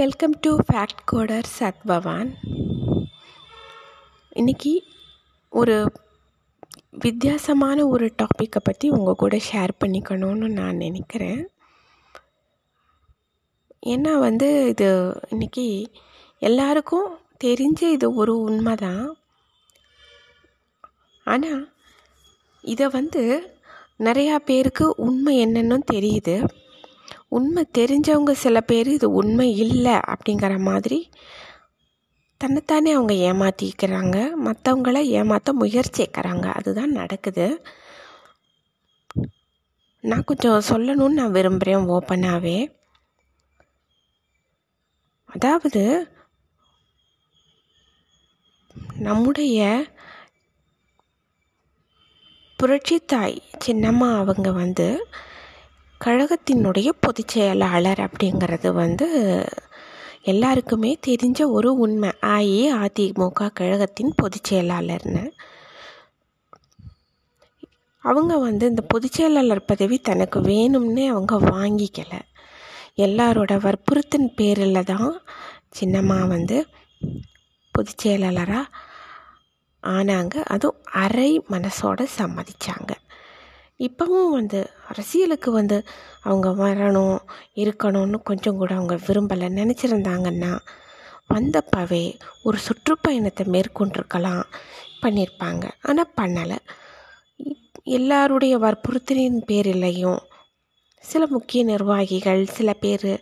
[0.00, 2.28] Welcome to fact coder சத்பவான்
[4.36, 4.72] இன்றைக்கி
[5.52, 5.74] ஒரு
[7.04, 11.42] வித்தியாசமான ஒரு டாப்பிக்கை பற்றி உங்கள் கூட ஷேர் பண்ணிக்கணும்னு நான் நினைக்கிறேன்.
[13.92, 14.88] ஏன்னா வந்து இது
[15.30, 15.66] இன்றைக்கி
[16.38, 17.10] எல்லாருக்கும்
[17.44, 19.04] தெரிஞ்ச இது ஒரு உண்மை தான்
[21.26, 21.62] ஆனால்
[22.64, 23.24] இதை வந்து
[24.08, 26.36] நிறையா பேருக்கு உண்மை என்னன்னு தெரியுது.
[27.36, 30.98] உண்மை தெரிஞ்சவங்க சில பேர் இது உண்மை இல்லை அப்படிங்கிற மாதிரி
[32.40, 36.46] தன்னைத்தானே அவங்க ஏமாற்றிக்கிறாங்க மற்றவங்கள ஏமாற்ற முயற்சிக்கிறாங்க.
[36.58, 37.46] அதுதான் நடக்குது.
[40.04, 42.58] நான் கொஞ்சம் சொல்லணும்னு நான் விரும்புகிறேன் ஓப்பனாகவே
[45.28, 45.82] அதாவது
[48.98, 49.60] நம்முடைய
[52.58, 54.88] புரட்சித்தாய் சின்னம்மா அவங்க வந்து
[56.04, 59.08] கழகத்தினுடைய பொதுச் செயலாளர் அப்படிங்கிறது வந்து
[60.22, 62.10] எல்லாருக்குமே தெரிஞ்ச ஒரு உண்மை.
[62.22, 65.30] அஇஅதிமுக கழகத்தின் பொதுச் செயலாளர்னு.
[67.98, 72.20] அவங்க வந்து இந்த பொதுச் செயலாளர் பதவி தனக்கு வேணும்னே அவங்க வாங்கிக்கல.
[72.96, 75.22] எல்லாரோட வற்புறுத்தின் பேரில் தான்
[75.80, 76.66] சின்னம்மா வந்து
[77.72, 78.68] பொதுச் செயலாளராக
[79.82, 80.34] ஆனாங்க.
[80.46, 82.90] அதுவும் அரை மனசோட சம்மதிச்சாங்க.
[83.86, 85.76] இப்போவும் வந்து அரசியலுக்கு வந்து
[86.22, 87.16] அவங்க வரணும்
[87.54, 89.48] இருக்கணும்னு கொஞ்சம் கூட அவங்க விரும்பலை.
[89.60, 90.52] நினச்சிருந்தாங்கன்னா
[91.34, 92.04] வந்தப்பவே
[92.42, 94.44] ஒரு சுற்றுப்பயணத்தை மேற்கொண்டிருக்கலாம்
[95.02, 96.58] பண்ணியிருப்பாங்க ஆனால் பண்ணலை.
[97.90, 100.20] எல்லாருடைய வற்புறுத்தலின் பேரிலையும்
[101.04, 103.12] சில முக்கிய நிர்வாகிகள் சில பேர்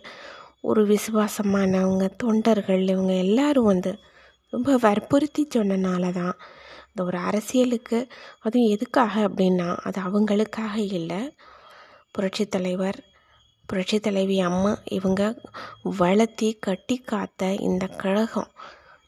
[0.61, 3.91] ஒரு விசுவாசமானவங்க தொண்டர்கள் இவங்க எல்லாரும் வந்து
[4.53, 6.35] ரொம்ப வற்புறுத்தி சொன்னனால தான்
[6.91, 8.07] இந்த ஒரு அரசியலுக்கு
[8.39, 11.35] அதுவும் எதுக்காக அப்படின்னா அது அவங்களுக்காக இல்லை.
[12.11, 12.99] புரட்சி தலைவர்
[13.67, 15.35] புரட்சி தலைவி அம்மா இவங்க
[15.97, 18.49] வளர்த்தி கட்டி காத்த இந்த கழகம்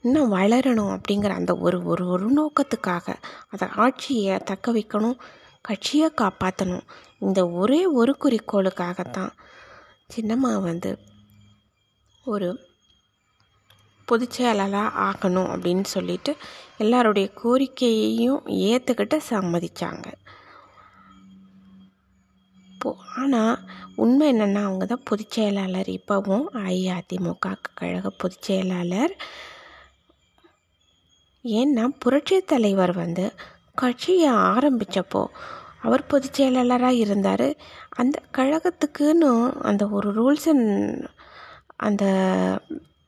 [0.02, 3.16] இன்னும் வளரணும் அப்படிங்கிற அந்த ஒரு ஒரு ஒரு நோக்கத்துக்காக
[3.50, 5.19] அதை ஆட்சியை தக்க வைக்கணும்
[5.62, 6.88] கட்சியை காப்பாற்றணும்
[7.19, 9.31] இந்த ஒரே ஒரு குறிக்கோளுக்காகத்தான்
[10.16, 10.97] சின்னம்மா வந்து
[12.25, 12.72] ஒரு
[14.06, 16.31] பொதுச் செயலாளராக ஆக்கணும் அப்படின்னு சொல்லிட்டு
[16.78, 20.08] எல்லாருடைய கோரிக்கையையும் ஏற்றுக்கிட்டு சம்மதிச்சாங்க.
[22.74, 23.56] இப்போ ஆனால்
[23.96, 29.14] உண்மை என்னென்னா அவங்க தான் பொதுச் செயலாளர் இப்போவும் அஇஅதிமுக கழக பொதுச் செயலாளர்
[31.46, 33.25] ஏன்னா புரட்சி தலைவர் வந்து
[33.81, 35.22] கட்சியை ஆரம்பித்தப்போ
[35.85, 37.47] அவர் பொதுச் செயலாளராக இருந்தார்.
[38.02, 39.31] அந்த கழகத்துக்குன்னு
[39.70, 41.06] அந்த ஒரு ரூல்ஸ் அண்ட்
[41.75, 42.03] அந்த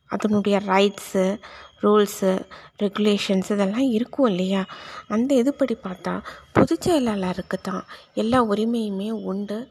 [0.06, 1.40] அதனுடைய ரைட்ஸு
[1.82, 2.46] ரூல்ஸு
[2.82, 4.66] ரெகுலேஷன்ஸ் இதெல்லாம் இருக்கும் இல்லையா?
[5.08, 9.68] அந்த இதுபடி பார்த்தா பொதுச் செயலாளருக்கு தான் எல்லா உரிமையுமே உண்டு.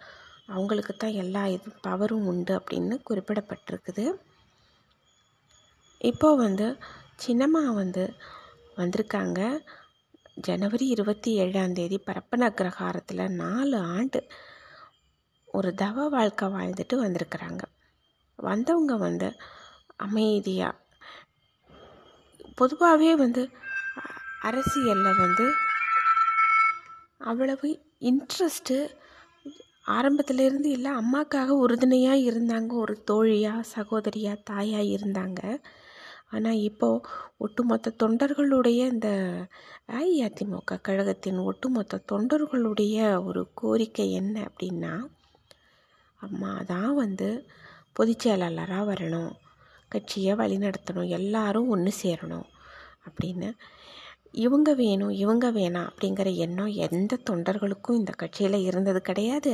[0.46, 4.14] அவங்களுக்கு தான் எல்லா இது பவரும் உண்டு அப்படின்னு குறிப்பிடப்பட்டிருக்குது.
[5.98, 6.76] இப்போது வந்து
[7.26, 8.14] சின்னம்மா வந்து
[8.76, 9.58] வந்திருக்காங்க.
[10.34, 14.26] ஜனவரி இருபத்தி ஏழாம் தேதி பரப்பன கிரகாரத்தில் நாலு ஆண்டு
[15.46, 17.62] ஒரு தவ வாழ்க்கை வாழ்ந்துட்டு வந்திருக்கிறாங்க.
[18.36, 19.36] வந்தவங்க வந்து
[19.96, 20.80] அமைதியாக
[22.56, 23.42] பொதுவாகவே வந்து
[24.40, 25.46] அரசியலில் வந்து
[27.30, 27.68] அவ்வளவு
[28.10, 28.76] இன்ட்ரெஸ்ட்டு
[29.86, 32.72] ஆரம்பத்திலேருந்து இல்லை அம்மாக்காக உறுதுணையாக இருந்தாங்க.
[32.72, 35.40] ஒரு தோழியாக சகோதரியாக தாயாக இருந்தாங்க.
[36.30, 37.04] ஆனால் இப்போது
[37.36, 39.10] ஒட்டுமொத்த தொண்டர்களுடைய இந்த
[39.98, 44.94] அஇஅதிமுக கழகத்தின் ஒட்டுமொத்த தொண்டர்களுடைய ஒரு கோரிக்கை என்ன அப்படின்னா
[46.20, 47.28] அம்மா தான் வந்து
[47.98, 49.32] பொதுச்செயலாளராக வரணும்.
[49.94, 52.46] கட்சியை வழிநடத்தணும் எல்லாரும் ஒன்று சேரணும்
[53.06, 53.48] அப்படின்னு.
[54.44, 59.52] இவங்க வேணும் இவங்க வேணாம் அப்படிங்கிற எண்ணம் எந்த தொண்டர்களுக்கும் இந்த கட்சியில் இருந்தது கிடையாது.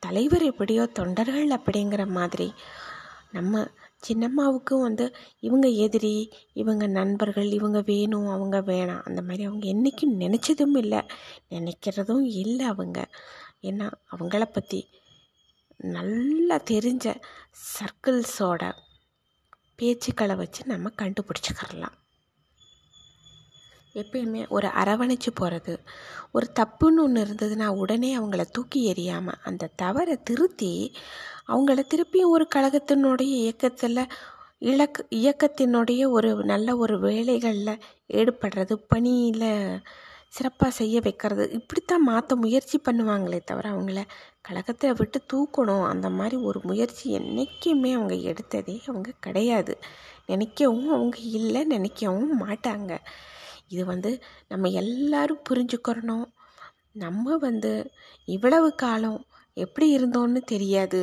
[0.00, 2.48] தலைவர் எப்படியோ தொண்டர்கள் அப்படிங்கிற மாதிரி.
[3.32, 3.62] நம்ம
[4.08, 5.06] சின்னம்மாவுக்கும் வந்து
[5.40, 6.14] இவங்க எதிரி
[6.52, 9.04] இவங்க நண்பர்கள் இவங்க வேணும் அவங்க வேணாம்.
[9.08, 11.00] அந்த மாதிரி அவங்க என்றைக்கும் நினச்சதும் இல்லை
[11.50, 12.98] நினைக்கிறதும் இல்லை அவங்க.
[13.62, 14.80] ஏன்னா அவங்கள பற்றி
[15.94, 17.06] நல்லா தெரிஞ்ச
[17.74, 18.62] சர்க்கிள்ஸோட
[19.80, 21.96] பேச்சுக்களை வச்சு நம்ம கண்டுபிடிச்சிக்கிறலாம்.
[23.94, 25.72] எப்பயுமே ஒரு அரவணைச்சு போகிறது
[26.32, 30.92] ஒரு தப்புன்னு ஒன்று இருந்ததுன்னா உடனே அவங்கள தூக்கி எறியாமல் அந்த தவறை திருத்தி
[31.48, 34.02] அவங்கள திருப்பியும் ஒரு கழகத்தினுடைய இயக்கத்தில்
[34.62, 39.50] இலக்கு இயக்கத்தினுடைய ஒரு நல்ல ஒரு வேலைகளில் ஈடுபடுறது பணியில்
[40.32, 41.44] சிறப்பாக செய்ய வைக்கிறது.
[41.50, 44.00] இப்படித்தான் மாற்ற முயற்சி பண்ணுவாங்களே தவிர அவங்கள
[44.40, 45.84] கழகத்தை விட்டு தூக்கணும்.
[45.84, 49.74] அந்த மாதிரி ஒரு முயற்சி என்றைக்குமே அவங்க எடுத்ததே அவங்க கிடையாது.
[50.28, 52.92] நினைக்கவும் அவங்க இல்லை நினைக்கவும் மாட்டாங்க.
[53.68, 54.10] இது வந்து
[54.48, 56.26] நம்ம எல்லாரும் புரிஞ்சுக்கிறணும்.
[56.92, 57.72] நம்ம வந்து
[58.28, 59.20] இவ்வளவு காலம்
[59.56, 61.02] எப்படி இருந்தோன்னு தெரியாது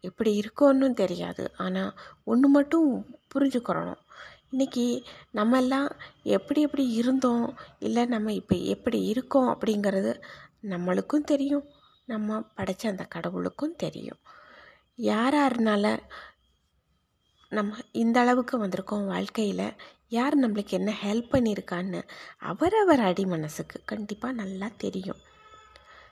[0.00, 1.44] எப்படி இருக்கோன்னு தெரியாது.
[1.56, 1.92] ஆனால்
[2.24, 2.88] ஒன்று மட்டும்
[3.34, 4.00] புரிஞ்சுக்கிறணும்.
[4.54, 5.02] இன்றைக்கி
[5.34, 5.90] நம்மெல்லாம்
[6.22, 7.58] எப்படி எப்படி இருந்தோம்?
[7.78, 9.58] இல்லை நம்ம இப்போ எப்படி இருக்கோம்?
[9.58, 10.22] அப்படிங்கிறது
[10.62, 11.64] நம்மளுக்கும் தெரியும்.
[12.04, 14.16] நம்ம படைச்ச அந்த கடவுளுக்கும் தெரியும்.
[14.96, 15.98] யார் யாருனால
[17.48, 19.72] நம்ம இந்த அளவுக்கு வந்திருக்கோம் வாழ்க்கையில்.
[20.08, 22.02] யார் நம்மளுக்கு என்ன ஹெல்ப் பண்ணியிருக்கான்னு
[22.38, 25.16] அவரவர் அடி மனசுக்கு கண்டிப்பாக நல்லா தெரியும்.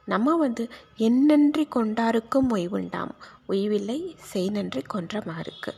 [0.04, 0.68] நம்ம வந்து
[0.98, 3.10] என்னன்றி கொண்டாருக்கும் ஓய்வுண்டாம்.
[3.46, 5.74] ஓய்வில்லை செய் நன்றி கொன்ற மகருக்கு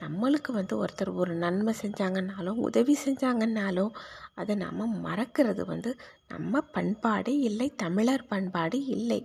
[0.00, 3.92] நம்மளுக்கு வந்து ஒருத்தர் ஒரு நன்மை செஞ்சாங்கன்னாலும் உதவி செஞ்சாங்கன்னாலும்
[4.34, 5.96] அதை நம்ம மறக்கிறது வந்து
[6.28, 9.20] நம்ம பண்பாடு இல்லை தமிழர் பண்பாடு இல்லை.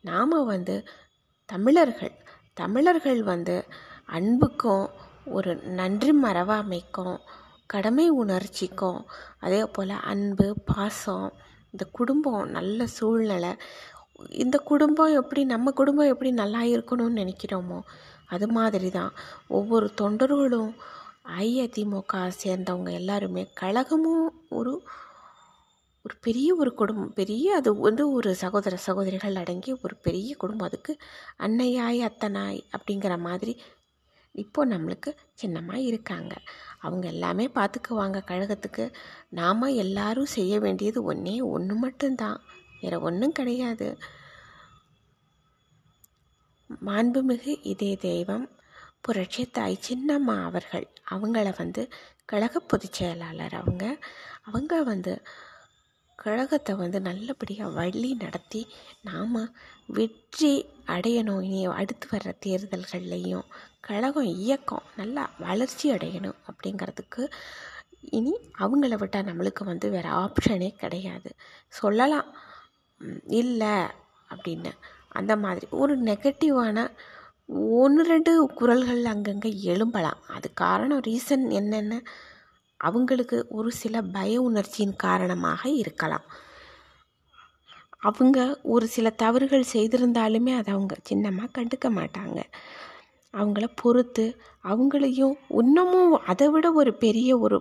[0.00, 0.84] நாம் வந்து
[1.44, 2.14] தமிழர்கள்
[2.54, 3.64] தமிழர்கள் வந்து
[4.08, 4.86] அன்புக்கும்
[5.24, 7.16] ஒரு நன்றி மறவாமைக்கும்
[7.66, 9.00] கடமை உணர்ச்சிக்கும்
[9.38, 11.32] அதே போல் அன்பு பாசம்
[11.70, 13.52] இந்த குடும்பம் நல்ல சூழ்நிலை
[14.28, 17.78] இந்த குடும்பம் எப்படி நம்ம குடும்பம் எப்படி நல்லா இருக்கணும்னு நினைக்கிறோமோ
[18.30, 19.12] அது மாதிரி தான்
[19.48, 20.72] ஒவ்வொரு தொண்டர்களும்
[21.38, 22.12] அஇஅதிமுக
[22.42, 24.72] சேர்ந்தவங்க எல்லாருமே கழகமும் ஒரு
[26.04, 30.68] ஒரு பெரிய ஒரு குடும்பம் பெரிய அது வந்து ஒரு சகோதர சகோதரிகள் அடங்கிய ஒரு பெரிய குடும்பம்.
[30.68, 30.92] அதுக்கு
[31.38, 33.54] அன்னையாய் அத்தனாய் அப்படிங்கிற மாதிரி
[34.34, 36.32] இப்போ நம்மளுக்கு சின்னமாக இருக்காங்க.
[36.78, 38.84] அவங்க எல்லாமே பார்த்துக்குவாங்க கழகத்துக்கு.
[39.30, 42.38] நாம் எல்லாரும் செய்ய வேண்டியது ஒன்றே ஒன்று மட்டும்தான்.
[42.80, 43.88] வேறு ஒன்றும் கிடையாது.
[46.86, 48.48] மாண்புமிகு இதே தெய்வம்
[49.00, 50.86] புரட்சி தாய் சின்னம்மா அவர்கள்.
[51.10, 51.82] அவங்கள வந்து
[52.24, 53.84] கழக பொதுச் செயலாளர் அவங்க.
[54.42, 55.22] அவங்க வந்து
[56.16, 58.66] கழகத்தை வந்து நல்லபடியாக வழி நடத்தி
[59.00, 59.54] நாம்
[59.86, 60.52] வெற்றி
[60.86, 61.42] அடையணும்.
[61.42, 63.46] இனி அடுத்து வர்ற தேர்தல்கள்லையும்
[63.80, 67.24] கழகம் இயக்கம் நல்லா வளர்ச்சி அடையணும் அப்படிங்கிறதுக்கு
[68.10, 71.30] இனி அவங்கள விட்டால் நம்மளுக்கு வந்து வேறு ஆப்ஷனே கிடையாது.
[71.68, 72.30] சொல்லலாம்.
[73.26, 73.74] இல்லை
[74.28, 74.72] அப்படின்னு
[75.10, 75.66] அந்த மாதிரி.
[75.70, 76.88] ஒரு நெகட்டிவான
[77.82, 80.20] ஒன்று ரெண்டு குரல்கள் அங்கங்கே எழும்பலாம்.
[80.28, 82.02] அது காரணம் ரீசன் என்னென்ன
[82.80, 86.26] அவங்களுக்கு ஒரு சில பய உணர்ச்சியின் காரணமாக இருக்கலாம்.
[87.98, 92.40] அவங்க ஒரு சில தவறுகள் செய்திருந்தாலுமே அதை அவங்க சின்னமாக கண்டுக்க மாட்டாங்க.
[93.34, 94.24] அவங்கள பொறுத்து
[94.64, 97.58] அவங்களையும் இன்னமும் அதை விட ஒரு பெரிய ஒரு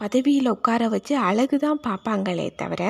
[0.00, 2.82] பதவியில் உட்கார வச்சு அழகு தான் பார்ப்பாங்களே தவிர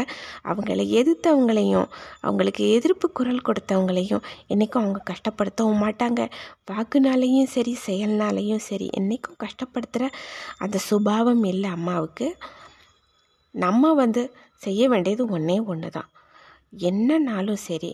[0.45, 1.87] அவங்கள எதிர்த்தவங்களையும்
[2.21, 6.21] அவங்களுக்கு எதிர்ப்பு குரல் கொடுத்தவங்களையும் என்றைக்கும் அவங்க கஷ்டப்படுத்தவும் மாட்டாங்க.
[6.71, 10.11] வாக்குனாலையும் சரி செயல்னாலையும் சரி என்றைக்கும் கஷ்டப்படுத்துகிற
[10.59, 12.29] அந்த சுபாவம் இல்லை அம்மாவுக்கு.
[13.55, 14.23] நம்ம வந்து
[14.63, 16.11] செய்ய வேண்டியது ஒன்றே ஒன்று தான்
[16.89, 17.93] என்னன்னாலும் சரி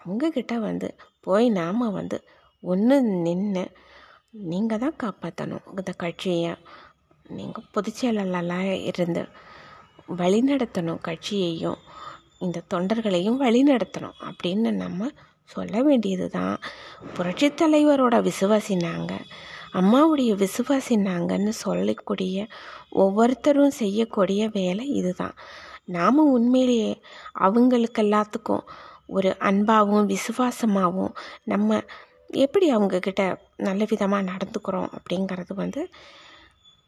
[0.00, 0.88] அவங்கக்கிட்ட வந்து
[1.26, 2.18] போய் நாம் வந்து
[2.62, 2.96] ஒன்று
[3.26, 3.64] நின்று
[4.50, 6.50] நீங்கள் தான் காப்பாற்றணும் இந்த கட்சியை
[7.28, 9.28] நீங்கள் பொதுச்செயலாளராக இருந்து
[10.16, 11.78] வழிநடத்தணும் கட்சியையும்
[12.38, 15.08] இந்த தொண்டர்களையும் வழிநடத்தணும் அப்படின்னு நம்ம
[15.44, 16.60] சொல்ல வேண்டியது தான்
[17.14, 19.12] புரட்சி தலைவரோட விசுவாசினாங்க.
[19.72, 22.46] அம்மாவுடைய விசுவாசினாங்கன்னு சொல்லக்கூடிய
[22.88, 25.34] ஒவ்வொருத்தரும் செய்யக்கூடிய வேலை இதுதான்.
[25.84, 27.00] நாம் உண்மையிலேயே
[27.32, 28.64] அவங்களுக்கு எல்லாத்துக்கும்
[29.06, 31.14] ஒரு அன்பாகவும் விசுவாசமாகவும்
[31.44, 31.80] நம்ம
[32.28, 35.90] எப்படி அவங்கக்கிட்ட நல்ல விதமாக நடந்துக்கிறோம் அப்படிங்கிறது வந்து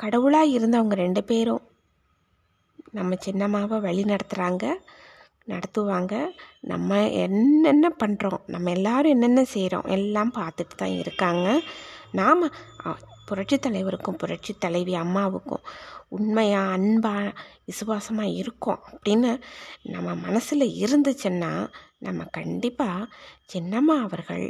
[0.01, 1.65] கடவுளாக இருந்தவங்க ரெண்டு பேரும்
[2.91, 4.65] நம்ம சின்னம்மாவை வழி நடத்துகிறாங்க
[5.53, 6.15] நடத்துவாங்க.
[6.61, 11.47] நம்ம என்னென்ன பண்ணுறோம் நம்ம எல்லாரும் என்னென்ன செய்கிறோம் எல்லாம் பார்த்துட்டு தான் இருக்காங்க.
[12.13, 12.43] நாம்
[13.27, 15.65] புரட்சி தலைவருக்கும் புரட்சி தலைவி அம்மாவுக்கும்
[16.17, 17.33] உண்மையாக அன்பாக
[17.65, 19.31] விசுவாசமாக இருக்கோம் அப்படின்னு
[19.95, 21.53] நம்ம மனசில் இருந்துச்சுன்னா
[21.99, 23.11] நம்ம கண்டிப்பாக
[23.53, 24.47] சின்னம்மா அவர்கள்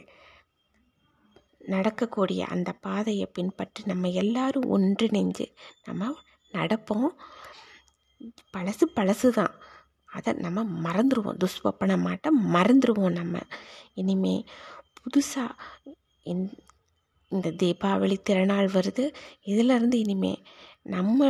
[1.74, 5.46] நடக்கக்கூடிய அந்த பாதையை பின்பற்றி நம்ம எல்லாரும் ஒன்றிணைஞ்சு
[5.84, 6.10] நம்ம
[6.52, 7.10] நடப்போம்.
[8.56, 9.54] பழசு பழசு தான்.
[10.08, 13.38] அதை நம்ம மறந்துடுவோம் துஷ்பப்பன மாட்ட மறந்துடுவோம் நம்ம.
[13.94, 14.34] இனிமே
[14.98, 15.58] புதுசாக
[16.22, 16.46] இந்
[17.32, 19.04] இந்த தீபாவளி திருநாள் வருது.
[19.42, 20.34] இதிலிருந்து இனிமே
[20.82, 21.20] நம்ம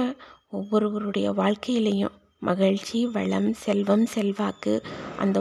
[0.51, 4.75] ஒவ்வொருவருடைய வாழ்க்கையிலையும் மகிழ்ச்சி வளம் செல்வம் செல்வாக்கு
[5.19, 5.39] அந்த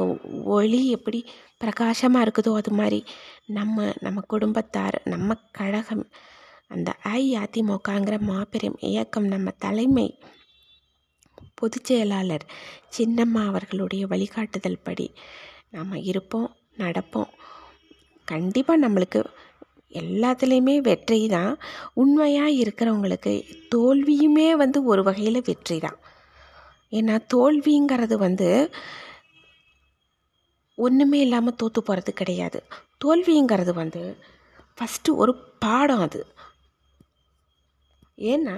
[0.55, 1.19] ஒளி எப்படி
[1.61, 2.99] பிரகாசமாக இருக்குதோ அது மாதிரி
[3.47, 6.05] நம்ம நம்ம குடும்பத்தார் நம்ம கழகம்
[6.67, 10.07] அந்த அஇஅதிமுகங்கிற மாபெரும் இயக்கம் நம்ம தலைமை
[11.55, 12.45] பொதுச் செயலாளர்
[12.97, 15.07] சின்னம்மா அவர்களுடைய வழிகாட்டுதல் படி
[15.71, 17.31] நாம் இருப்போம் நடப்போம்.
[18.27, 19.19] கண்டிப்பாக நம்மளுக்கு
[19.93, 21.53] எல்லாத்துலேயுமே வெற்றி தான்.
[21.93, 23.33] உண்மையாக இருக்கிறவங்களுக்கு
[23.75, 25.97] தோல்வியுமே வந்து ஒரு வகையில் வெற்றி தான்.
[26.91, 28.49] ஏன்னா தோல்விங்கிறது வந்து
[30.77, 32.60] ஒன்றுமே இல்லாமல் தோற்று போகிறது கிடையாது.
[33.03, 34.01] தோல்விங்கிறது வந்து
[34.77, 36.22] ஃபஸ்ட்டு ஒரு பாடம் அது.
[38.34, 38.57] ஏன்னா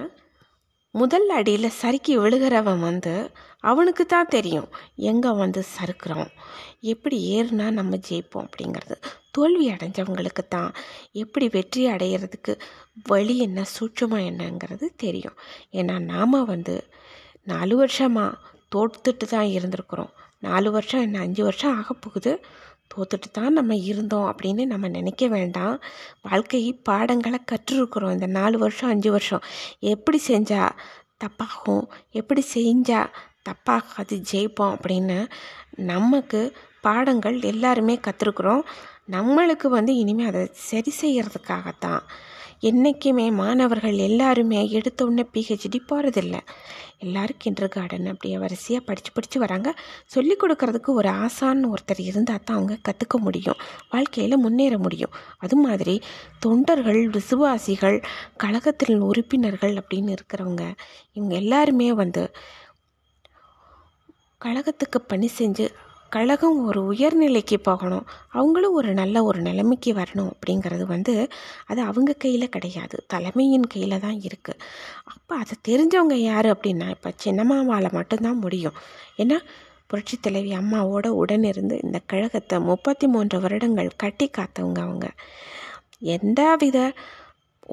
[0.94, 3.12] முதல் அடியில் சறுக்கி விழுகிறவன் வந்து
[3.70, 4.68] அவனுக்கு தான் தெரியும்
[5.10, 6.30] எங்கே வந்து சறுக்கிறோம்.
[6.92, 8.96] எப்படி ஏறுனா நம்ம ஜெயிப்போம் அப்படிங்கிறது.
[9.36, 10.70] தோல்வி அடைஞ்சவங்களுக்கு தான்
[11.22, 12.52] எப்படி வெற்றி அடையிறதுக்கு
[13.08, 15.36] வழி என்ன சூட்சமாக என்னங்கிறது தெரியும்.
[15.80, 16.74] ஏன்னா நாம் வந்து
[17.52, 18.38] நாலு வருஷமாக
[18.74, 20.12] தோற்றுட்டு தான் இருந்திருக்கிறோம்.
[20.40, 22.32] நாலு வருஷம் என்ன அஞ்சு வருஷம் ஆகப்போகுது.
[22.94, 25.76] தோத்துட்டு தான் நம்ம இருந்தோம் அப்படின்னு நம்ம நினைக்க வேண்டாம்.
[26.22, 28.12] வாழ்க்கை பாடங்களை கற்றுருக்குறோம்.
[28.12, 29.42] இந்த நாலு வருஷம் அஞ்சு வருஷம்.
[29.78, 30.70] எப்படி செஞ்சால்
[31.24, 31.84] தப்பாகும்?
[32.10, 33.10] எப்படி செஞ்சால்
[33.48, 34.22] தப்பாகாது?
[34.32, 35.18] ஜெயிப்போம் அப்படின்னு
[35.76, 38.62] நமக்கு பாடங்கள் எல்லாருமே கற்றுருக்குறோம்
[39.10, 42.02] நம்மளுக்கு வந்து இனிமேல் அதை சரி செய்கிறதுக்காகத்தான்
[42.60, 46.38] என்றைக்குமே மாணவர்கள் எல்லாருமே எடுத்த உடனே பிஹெச்டி போகிறதில்ல
[46.98, 49.68] எல்லோரும் கிண்டர் கார்டன் அப்படியே வரிசையாக படித்து படித்து வராங்க.
[50.06, 53.58] சொல்லி கொடுக்கறதுக்கு ஒரு ஆசான்னு ஒருத்தர் இருந்தால் தான் அவங்க கற்றுக்க முடியும்.
[53.90, 55.14] வாழ்க்கையில் முன்னேற முடியும்.
[55.38, 55.94] அது மாதிரி
[56.38, 57.98] தொண்டர்கள் விசுவாசிகள்
[58.36, 60.64] கழகத்தில் உறுப்பினர்கள் அப்படின்னு இருக்கிறவங்க
[61.12, 62.24] இவங்க எல்லாருமே வந்து
[64.44, 65.68] கழகத்துக்கு பணி செஞ்சு
[66.16, 68.06] கழகம் ஒரு உயர்நிலைக்கு போகணும்.
[68.38, 71.14] அவங்களும் ஒரு நல்ல ஒரு நிலைமைக்கு வரணும் அப்படிங்கிறது வந்து
[71.66, 72.96] அது அவங்க கையில் கிடையாது.
[73.06, 74.62] தலைமையின் கையில் தான் இருக்குது
[75.12, 78.78] அப்போ அதை தெரிஞ்சவங்க யார் அப்படின்னா இப்போ சின்னம்மாவால் மட்டும்தான் முடியும்.
[79.16, 79.38] ஏன்னா
[79.86, 85.06] புரட்சி தலைவி அம்மாவோட உடனிருந்து இந்த கழகத்தை முப்பத்தி மூன்று வருடங்கள் கட்டி காத்தவங்க அவங்க.
[86.16, 86.78] எந்த வித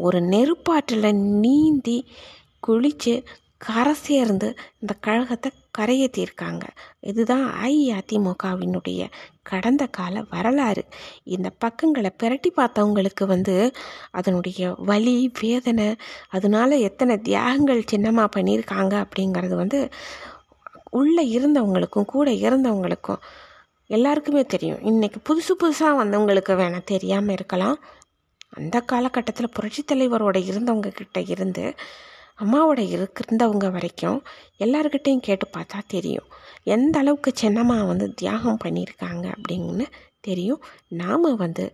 [0.06, 1.10] ஒரு நெருப்பாற்றில்
[1.44, 1.98] நீந்தி
[2.68, 3.14] குளித்து
[3.58, 4.48] கரை சேர்ந்து
[4.80, 6.66] இந்த கழகத்தை கரையேற்றியிருக்காங்க
[7.02, 9.02] இதுதான் அஇஅதிமுகவினுடைய
[9.44, 10.84] கடந்த கால வரலாறு.
[11.24, 13.56] இந்த பக்கங்களை பிரட்டி பார்த்தவங்களுக்கு வந்து
[14.12, 15.88] அதனுடைய வலி வேதனை
[16.30, 19.82] அதனால் எத்தனை தியாகங்கள் சின்னமாக பண்ணியிருக்காங்க அப்படிங்கிறது வந்து
[20.92, 23.24] உள்ளே இருந்தவங்களுக்கும் கூட இருந்தவங்களுக்கும்
[23.90, 24.82] எல்லாருக்குமே தெரியும்.
[24.82, 27.78] இன்றைக்கி புதுசு புதுசாக வந்தவங்களுக்கு வேணால் தெரியாமல் இருக்கலாம்.
[28.50, 31.76] அந்த காலகட்டத்தில் புரட்சி தலைவரோட இருந்தவங்க கிட்ட இருந்து
[32.40, 34.24] அம்மாவோட இருந்தவங்க வரைக்கும்
[34.60, 36.28] எல்லாருக்கிட்டையும் கேட்டு பார்த்தா தெரியும்.
[36.64, 39.86] எந்த அளவுக்கு சின்னம்மா வந்து தியாகம் பண்ணியிருக்காங்க அப்படின்னு
[40.22, 40.62] தெரியும்.
[40.88, 41.66] நாம் வந்து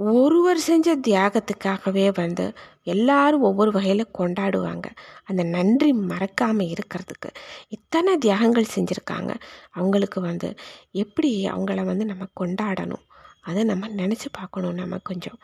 [0.00, 2.44] ஒருவர் செஞ்ச தியாகத்துக்காகவே வந்து
[2.82, 4.86] எல்லாரும் ஒவ்வொரு வகையில் கொண்டாடுவாங்க.
[5.24, 7.30] அந்த நன்றி மறக்காமல் இருக்கிறதுக்கு
[7.68, 9.34] இத்தனை தியாகங்கள் செஞ்சுருக்காங்க.
[9.70, 10.54] அவங்களுக்கு வந்து
[10.90, 13.04] எப்படி அவங்கள வந்து நம்ம கொண்டாடணும்?
[13.40, 14.78] அதை நம்ம நினச்சி பார்க்கணும்.
[14.80, 15.38] நம்ம கொஞ்சம்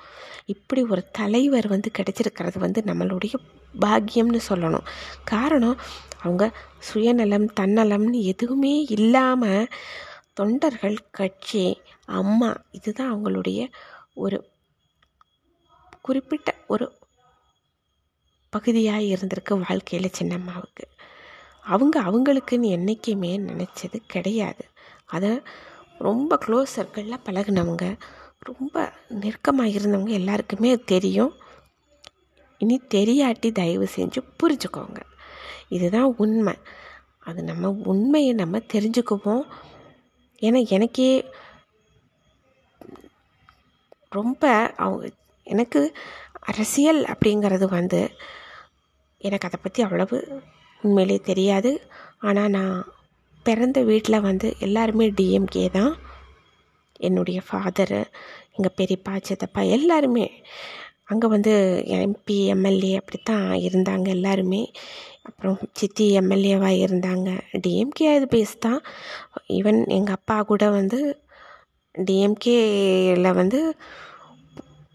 [0.47, 3.35] இப்படி ஒரு தலைவர் வந்து கிடச்சிருக்கிறது வந்து நம்மளுடைய
[3.81, 4.89] பாக்கியம்னு சொல்லணும்.
[5.25, 5.79] காரணம்
[6.21, 6.45] அவங்க
[6.79, 9.71] சுயநலம் தன்னலம்னு எதுவுமே இல்லாமல்
[10.35, 11.65] தொண்டர்கள் கட்சி
[12.21, 13.61] அம்மா இதுதான் அவங்களுடைய
[14.15, 14.39] ஒரு
[16.01, 16.87] குறிப்பிட்ட ஒரு
[18.53, 20.85] பகுதியாக இருந்திருக்கு வாழ்க்கையில் சின்னம்மாவுக்கு
[21.65, 24.65] அவங்க அவங்களுக்குன்னு என்றைக்குமே நினச்சது கிடையாது.
[25.07, 25.31] அதை
[25.99, 27.99] ரொம்ப க்ளோஸ் சர்க்கிளில் பழகினவங்க
[28.39, 31.33] ரொம்ப நெருக்கமாக இருந்தவங்க எல்லாருக்குமே தெரியும்.
[32.59, 35.01] இனி தெரியாட்டி தயவு செஞ்சு புரிஞ்சுக்கோங்க.
[35.69, 36.55] இதுதான் உண்மை.
[37.19, 39.43] அது நம்ம உண்மையை நம்ம தெரிஞ்சுக்குவோம்.
[40.41, 41.31] ஏன்னா எனக்கே
[44.09, 45.11] ரொம்ப அவங்க
[45.43, 45.95] எனக்கு
[46.41, 48.11] அரசியல் அப்படிங்கிறது வந்து
[49.19, 50.43] எனக்கு அதை பற்றி அவ்வளவு
[50.83, 51.91] உண்மையிலே தெரியாது.
[52.19, 52.93] ஆனால் நான்
[53.49, 55.93] பிறந்த வீட்டில் வந்து எல்லாருமே டிஎம்கே தான்.
[57.09, 58.01] என்னுடைய ஃபாதரு
[58.57, 60.27] எங்கள் பெரியப்பா சித்தப்பா எல்லாருமே.
[61.11, 61.53] அங்கே வந்து
[61.97, 64.63] எம்பி எம்எல்ஏ அப்படித்தான் இருந்தாங்க எல்லாருமே.
[65.29, 67.29] அப்புறம் சித்தி எம்எல்ஏவாக இருந்தாங்க.
[67.65, 68.81] டிஎம்கே இது பேஸ் தான்.
[69.59, 71.01] ஈவன் எங்கள் அப்பா கூட வந்து
[71.95, 73.61] டிஎம்கேயில் வந்து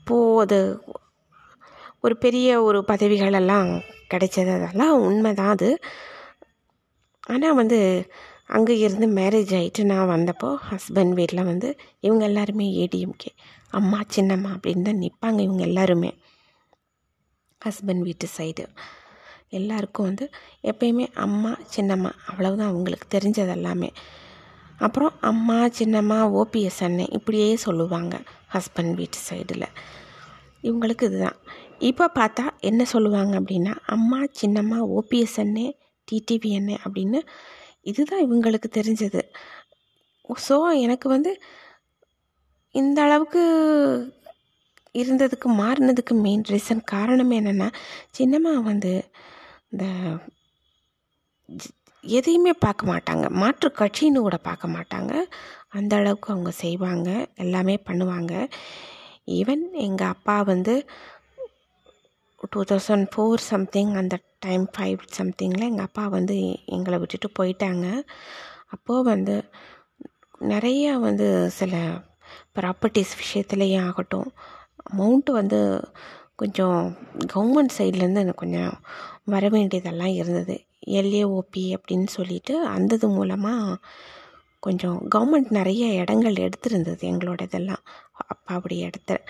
[0.10, 0.60] போது
[2.06, 3.70] ஒரு பெரிய ஒரு பதவிகளெல்லாம்
[4.14, 4.52] கிடைச்சது.
[4.58, 5.70] அதெல்லாம் உண்மை தான் அது.
[7.34, 7.80] ஆனால் வந்து
[8.52, 13.32] அங்கே இருந்து மேரேஜ் ஆகிட்டு நான் வந்தப்போ ஹஸ்பண்ட் வீட்டில் வந்து இவங்க எல்லாருமே ஏடிஎம்கே
[13.72, 16.10] அம்மா சின்னம்மா அப்படின்னு தான் நிற்பாங்க இவங்க எல்லாருமே.
[17.62, 18.64] ஹஸ்பண்ட் வீட்டு சைடு
[19.50, 20.26] எல்லாருக்கும் வந்து
[20.64, 23.90] எப்பயுமே அம்மா சின்னம்மா அவ்வளவுதான் அவங்களுக்கு தெரிஞ்சது எல்லாமே.
[24.78, 28.14] அப்புறம் அம்மா சின்னம்மா ஓபிஎஸ் அண்ணன் இப்படியே சொல்லுவாங்க
[28.54, 29.68] ஹஸ்பண்ட் வீட்டு சைடில்
[30.64, 31.38] இவங்களுக்கு இதுதான்.
[31.80, 35.68] இப்போ பார்த்தா என்ன சொல்லுவாங்க அப்படின்னா அம்மா சின்னம்மா ஓபிஎஸ் அண்ணே
[36.08, 37.22] டிடிவி அண்ணே அப்படின்னு
[37.86, 39.22] இதுதான் இவங்களுக்கு தெரிஞ்சது.
[40.48, 41.32] ஸோ எனக்கு வந்து
[42.76, 43.42] இந்த அளவுக்கு
[44.96, 47.68] இருந்ததுக்கு மாறினதுக்கு மெயின் ரீசன் காரணம் என்னென்னா
[48.18, 48.92] சின்னம்மா வந்து
[49.72, 49.86] இந்த
[52.04, 53.26] எதையுமே பார்க்க மாட்டாங்க.
[53.42, 55.14] மாற்று கட்சின்னு கூட பார்க்க மாட்டாங்க.
[55.70, 57.10] அந்த அளவுக்கு அவங்க செய்வாங்க.
[57.36, 58.34] எல்லாமே பண்ணுவாங்க.
[59.40, 60.76] ஈவன் எங்கள் அப்பா வந்து
[62.50, 68.02] டூ தௌசண்ட் ஃபோர் சம்திங் அந்த டைம் ஃபைவ் சம்திங்கில் எங்கள் அப்பா வந்து எங்களை விட்டுட்டு போயிட்டாங்க.
[68.68, 69.44] அப்போது வந்து
[70.40, 71.76] நிறைய வந்து சில
[72.60, 74.34] ப்ராப்பர்ட்டிஸ் விஷயத்துலேயும் ஆகட்டும்
[74.92, 75.60] அமௌண்ட்டு வந்து
[76.36, 76.98] கொஞ்சம்
[77.34, 78.74] கவர்மெண்ட் சைட்லேருந்து எனக்கு கொஞ்சம்
[79.24, 80.56] வர வேண்டியதெல்லாம் இருந்தது.
[80.86, 83.78] எல்ஏஓபி அப்படின்னு சொல்லிட்டு அந்தது மூலமாக
[84.60, 87.84] கொஞ்சம் கவர்மெண்ட் நிறைய இடங்கள் எடுத்திருந்தது எங்களோட இதெல்லாம்
[88.34, 89.24] அப்பாவுடைய இடத்த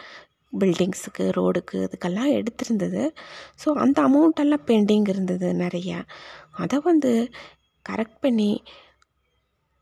[0.53, 3.03] பில்டிங்ஸுக்கு ரோடுக்கு இதுக்கெல்லாம் எடுத்திருந்தது.
[3.63, 5.99] ஸோ அந்த அமௌண்ட்டெல்லாம் பெண்டிங் இருந்தது நிறையா.
[6.51, 7.11] அதை வந்து
[7.85, 8.51] கரெக்ட் பண்ணி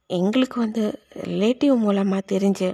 [0.10, 0.84] எங்களுக்கு வந்து
[1.24, 2.70] ரிலேட்டிவ் மூலமாக தெரிஞ்சு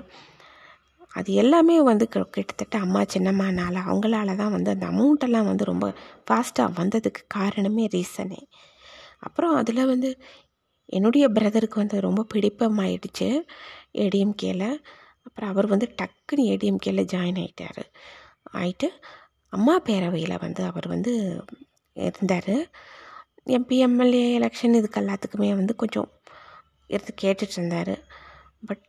[1.12, 5.88] அது எல்லாமே வந்து கிட்டத்தட்ட அம்மா சின்னம்மானால அவங்களால தான் வந்து அந்த அமௌண்ட்டெல்லாம் வந்து ரொம்ப
[6.28, 8.42] ஃபாஸ்ட்டாக வந்ததுக்கு காரணமே ரீசனே
[9.20, 10.10] அப்புறம் அதில் வந்து
[10.90, 13.30] என்னுடைய பிரதருக்கு வந்து ரொம்ப பிடிப்பமாயிடுச்சு
[13.96, 14.64] ஏடிஎம்கேல
[15.25, 17.84] அப்புறம் அவர் வந்து டக்குன்னு ஏடிஎம்கேல ஜாயின் ஆகிட்டார்
[18.53, 18.88] ஆயிட்டு
[19.53, 21.13] அம்மா பேரவையில் வந்து அவர் வந்து
[21.98, 22.55] இருந்தார்.
[23.48, 26.10] எம்பி எம்எல்ஏ எலெக்ஷன் இதுக்கு எல்லாத்துக்குமே வந்து கொஞ்சம்
[26.89, 27.94] இருந்து கேட்டுட்டு இருந்தார்.
[28.65, 28.84] பட்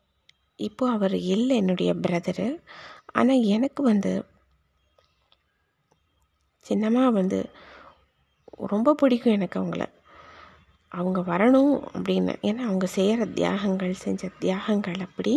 [0.61, 2.49] இப்போ அவர் இல்லை என்னுடைய பிரதரு
[3.13, 4.13] ஆனால் எனக்கு வந்து
[6.67, 7.39] சின்னம்மா வந்து
[8.67, 9.85] ரொம்ப பிடிக்கும் எனக்கு அவங்கள.
[10.93, 12.33] அவங்க வரணும் அப்படின்னு.
[12.43, 15.35] ஏன்னா அவங்க செய்கிற தியாகங்கள் செஞ்ச தியாகங்கள் அப்படி.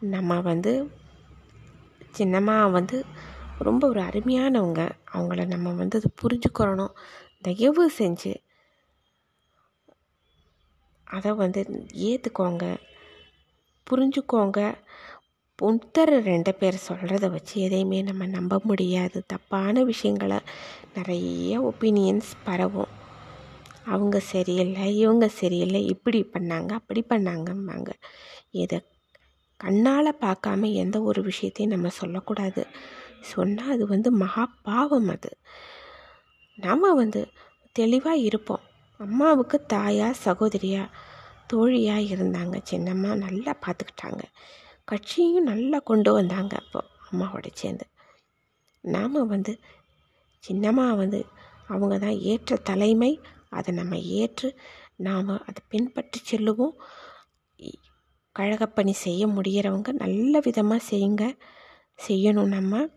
[0.00, 0.90] நம்ம வந்து
[2.18, 3.04] சின்னம்மா வந்து
[3.58, 4.90] ரொம்ப ஒரு அருமையானவங்க.
[5.12, 6.94] அவங்கள நம்ம வந்து அது புரிஞ்சுக்கிறணும்.
[7.42, 8.34] தயவு செஞ்சு
[11.04, 12.76] அதை வந்து ஏற்றுக்கோங்க
[13.90, 14.74] புரிஞ்சுக்கோங்க.
[15.62, 19.22] ஒருத்தர் ரெண்டு பேர் சொல்கிறத வச்சு எதையுமே நம்ம நம்ப முடியாது.
[19.26, 20.38] தப்பான விஷயங்களை
[20.94, 22.98] நிறைய ஒப்பீனியன்ஸ் பரவும்.
[23.84, 27.90] அவங்க சரியில்லை இவங்க சரியில்லை இப்படி பண்ணாங்க அப்படி பண்ணாங்கம்பாங்க.
[28.50, 28.82] இதை
[29.60, 32.66] கண்ணால் பார்க்காம எந்த ஒரு விஷயத்தையும் நம்ம சொல்லக்கூடாது.
[33.20, 35.38] சொன்னால் அது வந்து மகா பாவம் அது.
[36.56, 37.28] நாம் வந்து
[37.72, 38.60] தெளிவாக இருப்போம்.
[38.98, 40.88] அம்மாவுக்கு தாயா சகோதரியா
[41.46, 42.62] தோழியாக இருந்தாங்க.
[42.70, 44.22] சின்னம்மா நல்லா பார்த்துக்கிட்டாங்க.
[44.84, 47.86] கட்சியும் நல்லா கொண்டு வந்தாங்க அப்போ அம்மாவோட சேர்ந்து.
[48.80, 49.58] நாம் வந்து
[50.48, 51.26] சின்னம்மா வந்து
[51.68, 53.20] அவங்க தான் ஏற்ற தலைமை.
[53.48, 54.58] அதை நம்ம ஏற்று
[54.96, 56.72] நாம் அதை பின்பற்றி செல்லுவோம்.
[57.58, 57.88] இ-
[58.40, 61.38] கழகப்பணி செய்ய முடிகிறவங்க நல்ல விதமாக செய்யுங்க.
[62.08, 62.88] செய்யணும் நம்ம.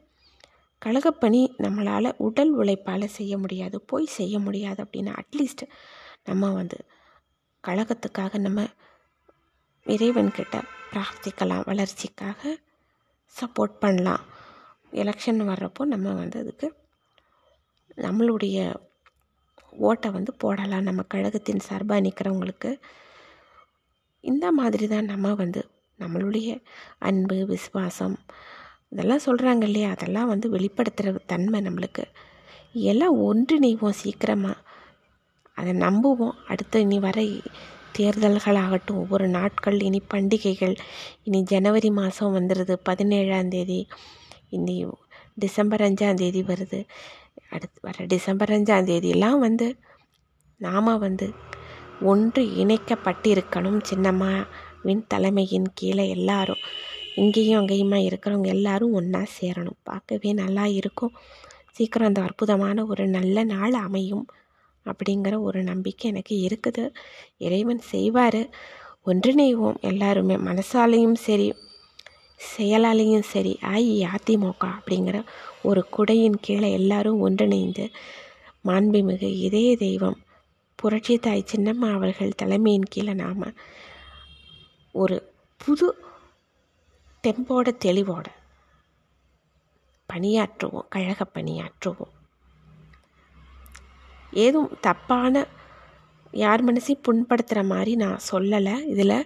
[0.85, 3.81] கழகப்பணி நம்மளால் உடல் உழைப்பால் செய்ய முடியாது.
[3.81, 5.63] போய் செய்ய முடியாது அப்படின்னா அட்லீஸ்ட்
[6.23, 6.77] நம்ம வந்து
[7.63, 8.63] கழகத்துக்காக நம்ம
[9.85, 11.65] இறைவன்கிட்ட பிரார்த்திக்கலாம்.
[11.65, 12.57] வளர்ச்சிக்காக
[13.35, 14.23] சப்போர்ட் பண்ணலாம்.
[14.91, 16.73] எலெக்ஷன் வர்றப்போ நம்ம வந்து அதுக்கு
[17.95, 18.75] நம்மளுடைய
[19.71, 20.83] ஓட்டை வந்து போடலாம்.
[20.83, 22.79] நம்ம கழகத்தின் சார்பாக நிற்கிறவங்களுக்கு
[24.23, 25.61] இந்த மாதிரி தான் நம்ம வந்து
[25.99, 26.49] நம்மளுடைய
[26.99, 28.15] அன்பு விசுவாசம்
[28.91, 29.89] இதெல்லாம் சொல்கிறாங்க இல்லையா?
[29.89, 32.03] அதெல்லாம் வந்து வெளிப்படுத்துகிற தன்மை நம்மளுக்கு.
[32.91, 34.63] எல்லாம் ஒன்றிணைவோம் சீக்கிரமாக
[35.57, 36.37] அதை நம்புவோம்.
[36.47, 37.17] அடுத்து இனி வர
[37.97, 40.75] தேர்தல்களாகட்டும் ஒவ்வொரு நாட்கள் இனி பண்டிகைகள்
[41.23, 43.79] இனி ஜனவரி மாதம் வந்துடுது பதினேழாம் தேதி
[44.49, 44.75] இனி
[45.35, 46.79] டிசம்பர் அஞ்சாம் தேதி வருது.
[47.49, 49.67] அடுத்து வர டிசம்பர் அஞ்சாம் தேதியெல்லாம் வந்து
[50.61, 51.27] நாம் வந்து
[52.03, 56.61] ஒன்று இணைக்கப்பட்டிருக்கணும் சின்னம்மாவின் தலைமையின் கீழே எல்லாரும்.
[57.15, 59.79] இங்கேயும் அங்கேயுமா இருக்கிறவங்க எல்லாரும் ஒன்றா சேரணும்.
[59.83, 61.13] பார்க்கவே நல்லா இருக்கும்.
[61.71, 64.25] சீக்கிரம் அந்த அற்புதமான ஒரு நல்ல நாள் அமையும்
[64.85, 66.93] அப்படிங்கிற ஒரு நம்பிக்கை எனக்கு இருக்குது.
[67.37, 68.49] இறைவன் செய்வார்.
[69.05, 70.35] ஒன்றிணைவோம் எல்லாருமே.
[70.35, 71.53] மனசாலையும் சரி
[72.57, 75.17] செயலாலையும் சரி அஇஅதிமுக அப்படிங்கிற
[75.63, 77.89] ஒரு குடையின் கீழே எல்லாரும் ஒன்றிணைந்து
[78.67, 80.17] மாண்புமிகு இதய தெய்வம்
[80.83, 83.43] புரட்சி தாய் சின்னம்மா அவர்கள் தலைமையின் கீழே நாம்
[84.95, 85.17] ஒரு
[85.61, 85.87] புது
[87.23, 88.27] தெம்போட தெளிவோட
[90.09, 92.13] பணியாற்றுவோம் கழக பணியாற்றுவோம்.
[94.43, 95.45] ஏதும் தப்பான
[96.43, 98.75] யார் மனசையும் புண்படுத்துகிற மாதிரி நான் சொல்லலை.
[98.93, 99.17] இதில்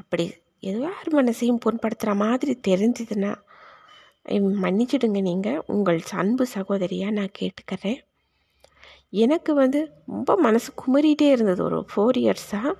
[0.00, 0.26] அப்படி
[0.70, 3.32] ஏதோ யார் மனசையும் புண்படுத்துகிற மாதிரி தெரிஞ்சதுன்னா
[4.64, 8.00] மன்னிச்சிடுங்க நீங்கள் உங்கள் அன்பு சகோதரியாக நான் கேட்டுக்கிறேன்.
[9.14, 11.64] எனக்கு வந்து ரொம்ப மனசு குமரிட்டே இருந்தது.
[11.64, 12.72] ஒரு ஃபோர் இயர்ஸாக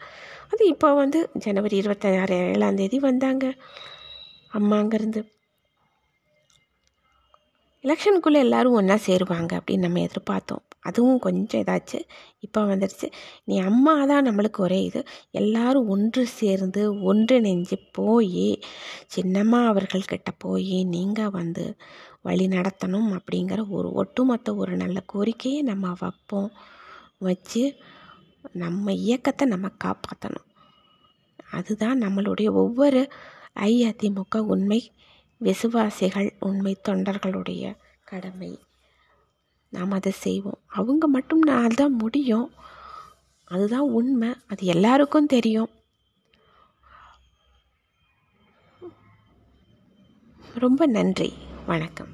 [0.50, 3.44] அது இப்போ வந்து ஜனவரி இருபத்தாறு ஏழாம் தேதி வந்தாங்க.
[4.52, 5.33] அம்மாங்கேருந்து
[7.84, 10.62] எலெக்ஷனுக்குள்ளே எல்லாரும் ஒன்றா சேருவாங்க அப்படின்னு நம்ம எதிர்பார்த்தோம்.
[10.80, 11.98] அதுவும் கொஞ்சம் இதாச்சு.
[12.38, 13.06] இப்போ வந்துடுச்சு
[13.44, 15.00] நீ அம்மா தான் நம்மளுக்கு ஒரே இது.
[15.30, 18.46] எல்லாரும் ஒன்று சேர்ந்து ஒன்றிணைஞ்சு போய்
[19.16, 21.64] சின்னம்மா அவர்கள்கிட்ட போய் நீங்கள் வந்து
[22.22, 26.50] வழி நடத்தணும் அப்படிங்கிற ஒரு ஒட்டுமொத்த ஒரு நல்ல கோரிக்கையை நம்ம வைப்போம்.
[27.18, 27.64] வச்சு
[28.52, 30.48] நம்ம இயக்கத்தை நம்ம காப்பாற்றணும்
[31.50, 33.00] அதுதான் நம்மளுடைய ஒவ்வொரு
[33.60, 34.80] அஇஅதிமுக உண்மை.
[35.36, 38.58] விசுவாசிகள் உண்மை தொண்டர்களுடைய கடமை.
[39.68, 40.60] நாம் அதை செய்வோம்.
[40.66, 42.50] அவங்க மட்டும் நான் தான் முடியும்.
[43.44, 44.34] அதுதான் உண்மை.
[44.46, 45.70] அது எல்லாருக்கும் தெரியும்.
[50.54, 51.32] ரொம்ப நன்றி.
[51.66, 52.13] வணக்கம்.